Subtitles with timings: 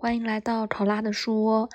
[0.00, 1.68] 欢迎来到考拉的书窝。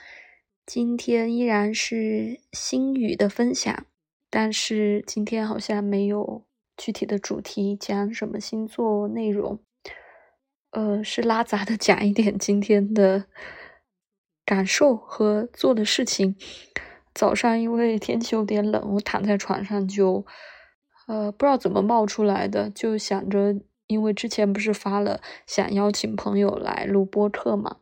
[0.66, 3.86] 今天依然是星语的分享，
[4.30, 6.46] 但是今天好像没有
[6.78, 9.60] 具体的主题，讲什么星座内容。
[10.72, 13.26] 呃，是拉杂的讲一点今天的
[14.46, 16.38] 感受和做的事情。
[17.14, 20.26] 早上因为天气有点冷，我躺在床上就，
[21.08, 23.54] 呃，不知道怎么冒出来的，就想着，
[23.88, 27.80] 因为之前不是发了想邀请朋友来录播客嘛。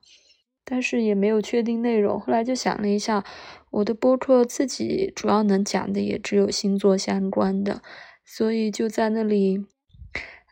[0.64, 3.26] 但是也没有确定内容，后来就想了一下，
[3.72, 7.82] 我的播客自己主要能讲的也只有星座相关的，
[8.24, 9.66] 所以就在那里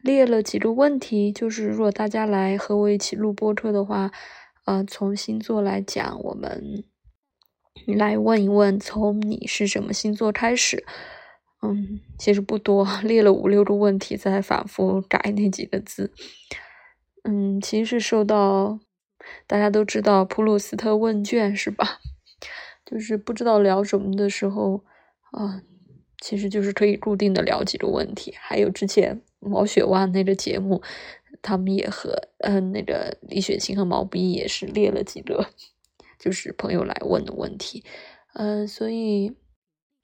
[0.02, 4.12] 列了几个问题，就是如果大家来和我一起录播客的话，
[4.66, 6.84] 呃，从星座来讲，我们
[7.86, 10.84] 来问一问，从你是什么星座开始，
[11.62, 16.12] 嗯，其实不多，列了五六个问题，再反复改那几个字，
[17.24, 18.80] 嗯，其实是受到。
[19.48, 22.00] 大家都知道普鲁斯特问卷是吧？
[22.86, 24.84] 就是不知道聊什么的时候，
[25.32, 25.62] 啊，
[26.20, 28.34] 其实就是可以固定的聊几个问题。
[28.40, 30.82] 还有之前毛血旺那个节目，
[31.42, 35.50] 他们也和嗯那个李雪琴和毛不易也是列了几个，
[36.20, 37.84] 就是朋友来问的问题。
[38.34, 39.36] 嗯，所以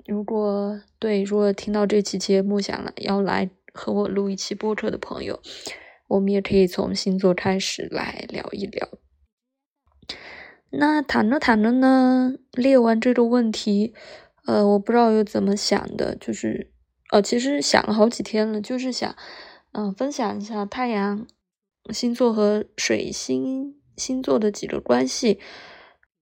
[0.06, 5.42] 如果对如果听到这期节目想来要来和我录一期播客的朋友，
[6.08, 8.88] 我们也可以从星座开始来聊一聊。
[10.72, 13.94] 那谈着谈着呢，列完这个问题，
[14.46, 16.72] 呃，我不知道又怎么想的，就是，
[17.12, 19.16] 呃，其实想了好几天了，就是想，
[19.72, 21.26] 嗯，分享一下太阳
[21.94, 25.40] 星座和水星星座的几个关系，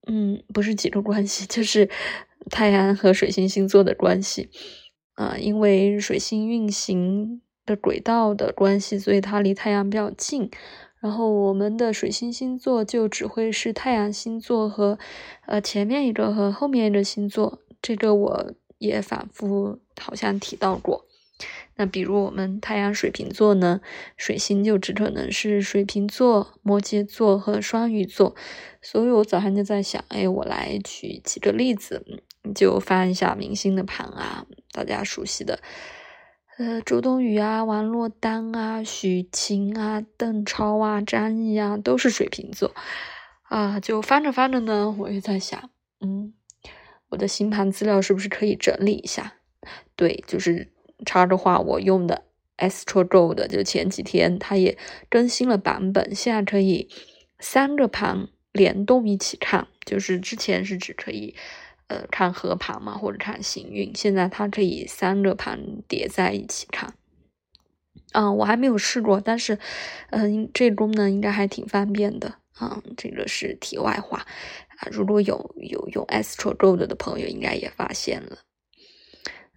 [0.06, 1.88] 嗯，不是几个关系，就是
[2.50, 4.50] 太阳和水星星座的关系，
[5.14, 10.48] 啊，因为水星运行的轨道的关系，所以它离太阳比较近。
[11.04, 14.98] 然后我们的水星星座就只会是太阳星座和，
[15.44, 21.04] 呃前面一个和后面一个星座，这个我也反复好像提到过。
[21.76, 23.82] 那比如我们太阳水瓶座呢，
[24.16, 28.34] 水星就只可能是水瓶座、摩羯座和双鱼座。
[28.80, 32.02] 所以我早上就在想，哎，我来举几个例子，
[32.54, 35.60] 就翻一下明星的盘啊，大家熟悉的。
[36.56, 42.72] 呃，周冬雨啊，王珞丹啊，许晴啊，邓超啊，张译啊，都是水瓶座
[43.42, 43.80] 啊。
[43.80, 45.70] 就翻着翻着呢，我也在想，
[46.00, 46.32] 嗯，
[47.08, 49.34] 我的星盘资料是不是可以整理一下？
[49.96, 50.70] 对，就是
[51.04, 52.22] 插着话，我用的
[52.58, 54.78] Astro Go 的，就前几天它也
[55.10, 56.88] 更新了版本，现在可以
[57.40, 61.34] 三个盘联动一起看，就是之前是只可以。
[61.94, 63.92] 呃，看合盘嘛，或者看行运。
[63.94, 66.92] 现在它可以三个盘叠在一起看。
[68.10, 69.58] 啊，我还没有试过，但是，
[70.10, 72.34] 嗯，这功能应该还挺方便的。
[72.54, 74.18] 啊，这个是题外话。
[74.78, 78.38] 啊，如果有有用 Astro Gold 的朋友，应该也发现了。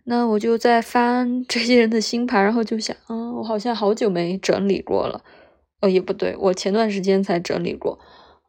[0.04, 5.24] 那我就在翻 这些人的星盘，然后就想，嗯，我好像好久没整理过了。
[5.82, 8.00] 哦，也不对，我前段时间才整理过。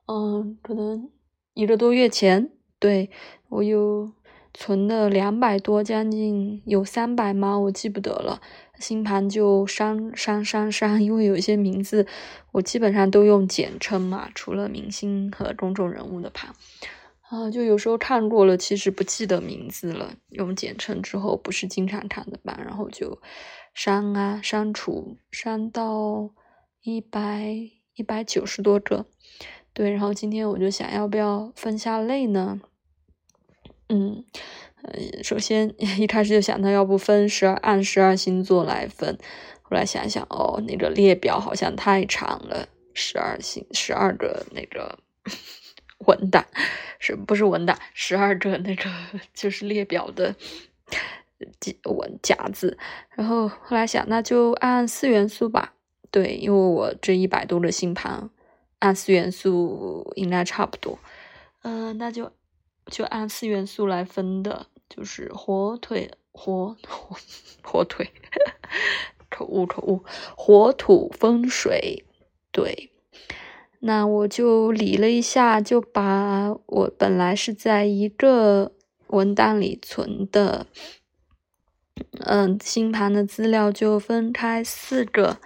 [0.06, 1.10] 嗯，可能
[1.54, 2.50] 一个多月前。
[2.80, 3.10] 对
[3.48, 4.12] 我有
[4.54, 7.58] 存了两百多，将近有三百吗？
[7.58, 8.40] 我记不得了。
[8.78, 12.06] 星盘就删删删删， 因为有一些名字
[12.52, 16.54] 我基本上都用简称嘛，除了明星和公众人物的盘
[17.28, 20.14] 啊，就有时候看过了，其实不记得名字了。
[20.30, 23.20] 用简称之后不是经常看的吧，然后就
[23.74, 26.30] 删啊删除，删到
[26.82, 27.52] 一百
[27.96, 29.06] 一百九十多个。
[29.72, 32.60] 对，然后今天我就想要不要分下类呢？
[33.88, 34.24] 嗯，
[34.82, 39.18] 呃，首先一开始就想到要不分十二按十二星座来分，
[39.62, 44.98] 后来想想哦，那个列表好像太长了，十二星十二个那个
[46.06, 46.44] 文档
[46.98, 47.78] 是不是文档？
[47.94, 48.90] 十二个那个
[49.34, 50.34] 就是列表的
[51.84, 52.76] 文夹子，
[53.16, 55.74] 然后后来想那就按四元素吧，
[56.10, 58.30] 对，因为我这一百多个星盘。
[58.80, 61.00] 按四元素应该差不多，
[61.62, 62.30] 嗯，那就
[62.90, 67.16] 就按四元素来分的，就是火腿火火
[67.62, 68.10] 火腿，
[69.30, 70.02] 口误口误，
[70.36, 72.04] 火土风水，
[72.50, 72.90] 对，
[73.80, 78.72] 那我就理了一下，就把我本来是在一个
[79.08, 80.66] 文档里存的，
[82.20, 85.38] 嗯，星盘的资料就分开四个。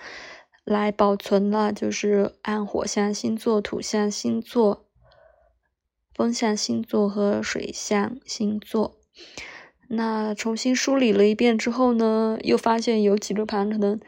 [0.64, 4.84] 来保存了，就是按火象星座、土象星座、
[6.14, 8.98] 风象星座和水象星座。
[9.88, 14.00] 那重新梳理了一遍之后呢，又发现有几个盘可能，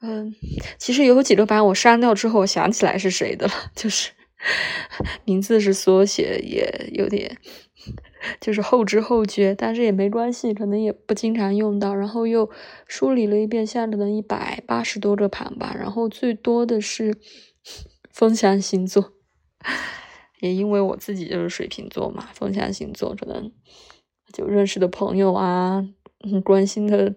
[0.00, 0.34] 嗯，
[0.78, 4.10] 其实有几个盘我删掉之后，我想起来是谁的了，就是
[5.24, 7.38] 名字是缩写，也有点
[8.40, 11.94] 就是后知后觉，但是也没关系，可能也不经常用到。
[11.94, 12.50] 然后又
[12.86, 17.14] 梳理了一遍，下了一百八十多个盘吧，然后最多的是
[18.12, 19.12] 风象星座，
[20.40, 23.52] 也因为我自己就是水瓶座嘛，风象星座可能
[24.32, 25.86] 就认识的朋友啊，
[26.44, 27.14] 关心的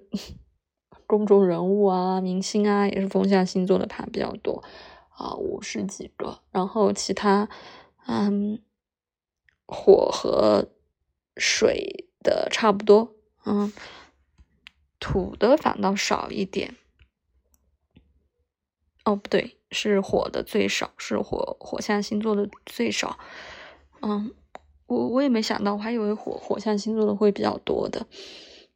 [1.06, 4.64] 公众人物啊、明星啊，也是风象星座的盘比较多。
[5.10, 7.50] 啊，五十几个，然后其他，
[8.06, 8.62] 嗯，
[9.66, 10.70] 火和
[11.36, 13.74] 水的差不多，嗯，
[15.00, 16.76] 土的反倒少一点。
[19.06, 23.18] 哦，不对，是火的最少，是火火象星座的最少。
[24.02, 24.32] 嗯，
[24.88, 28.08] 我我也没想到，我还以为火火象星座的会比较多的。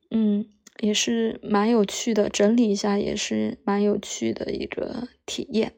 [0.10, 0.46] 嗯，
[0.80, 5.74] 也是蛮有趣的，整理一下也是蛮有趣的一个体验。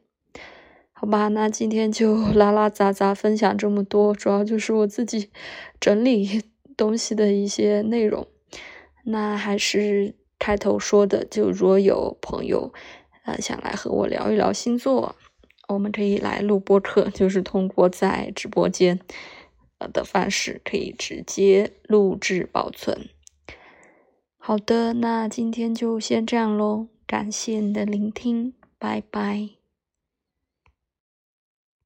[0.92, 5.30] 好吧，那今天就 拉拉杂杂分享这么多，主要就是我自己
[5.80, 6.42] 整理
[6.78, 8.26] 东西的一些内容。
[9.04, 12.74] 那还是开头说的，就如果有朋友
[13.24, 15.16] 呃想来和我聊一聊星座，
[15.68, 19.00] 我们可以来录播课，就是通过在直播间
[19.80, 23.10] 呃的方式，可以直接录制保存。
[24.38, 29.63] 好的，那今天就先这样喽，感谢你的聆听，拜拜。